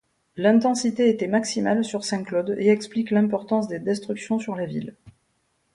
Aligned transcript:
L'intensité 0.35 1.09
était 1.09 1.27
maximale 1.27 1.83
sur 1.85 2.03
Saint-Claude, 2.03 2.55
et 2.57 2.69
explique 2.69 3.11
l'importance 3.11 3.67
des 3.67 3.77
destructions 3.77 4.39
sur 4.39 4.55
la 4.55 4.65
ville. 4.65 4.95